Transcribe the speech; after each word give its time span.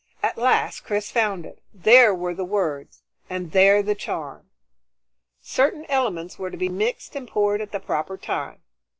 At 0.23 0.35
last 0.35 0.79
Chris 0.79 1.11
found 1.11 1.45
it. 1.45 1.61
There 1.75 2.11
were 2.15 2.33
the 2.33 2.43
words, 2.43 3.03
and 3.29 3.51
there 3.51 3.83
the 3.83 3.93
charm. 3.93 4.49
Certain 5.43 5.85
elements 5.89 6.39
were 6.39 6.49
to 6.49 6.57
be 6.57 6.69
mixed 6.69 7.15
and 7.15 7.27
poured 7.27 7.61
at 7.61 7.71
the 7.71 7.79
proper 7.79 8.17
time. 8.17 8.63